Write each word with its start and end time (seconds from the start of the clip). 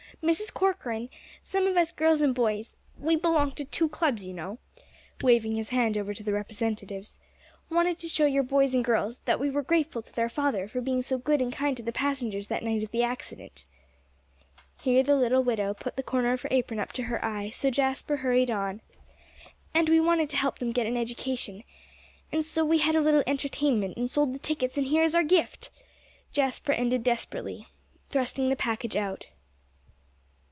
"Mrs. 0.23 0.53
Corcoran, 0.53 1.09
some 1.41 1.65
of 1.65 1.75
us 1.75 1.91
girls 1.91 2.21
and 2.21 2.35
boys 2.35 2.77
we 2.99 3.15
belong 3.15 3.53
to 3.53 3.65
two 3.65 3.89
clubs, 3.89 4.23
you 4.23 4.35
know," 4.35 4.59
waving 5.23 5.55
his 5.55 5.69
hand 5.69 5.97
over 5.97 6.13
to 6.13 6.21
the 6.21 6.31
representatives 6.31 7.17
"wanted 7.71 7.97
to 7.97 8.07
show 8.07 8.27
your 8.27 8.43
boys 8.43 8.75
and 8.75 8.85
girls, 8.85 9.21
that 9.21 9.39
we 9.39 9.49
were 9.49 9.63
grateful 9.63 10.03
to 10.03 10.13
their 10.13 10.29
father 10.29 10.67
for 10.67 10.79
being 10.79 11.01
so 11.01 11.17
good 11.17 11.41
and 11.41 11.51
kind 11.53 11.75
to 11.75 11.81
the 11.81 11.91
passengers 11.91 12.49
that 12.49 12.61
night 12.61 12.83
of 12.83 12.91
the 12.91 13.01
accident." 13.01 13.65
Here 14.81 15.01
the 15.01 15.15
little 15.15 15.41
widow 15.43 15.73
put 15.73 15.95
the 15.95 16.03
corner 16.03 16.33
of 16.33 16.43
her 16.43 16.49
apron 16.51 16.79
up 16.79 16.91
to 16.93 17.03
her 17.05 17.25
eye, 17.25 17.49
so 17.49 17.71
Jasper 17.71 18.17
hurried 18.17 18.51
on: 18.51 18.81
"And 19.73 19.89
we 19.89 19.99
wanted 19.99 20.29
to 20.29 20.37
help 20.37 20.59
them 20.59 20.69
to 20.69 20.73
get 20.75 20.85
an 20.85 20.97
education. 20.97 21.63
And 22.31 22.45
so 22.45 22.63
we 22.63 22.77
had 22.77 22.95
a 22.95 23.01
little 23.01 23.23
entertainment, 23.25 23.97
and 23.97 24.07
sold 24.07 24.35
the 24.35 24.39
tickets 24.39 24.77
and 24.77 24.85
here 24.85 25.03
is 25.03 25.15
our 25.15 25.23
gift!" 25.23 25.71
Jasper 26.31 26.73
ended 26.73 27.01
desperately, 27.03 27.65
thrusting 28.11 28.49
the 28.49 28.55
package 28.55 28.95
out. 28.95 29.25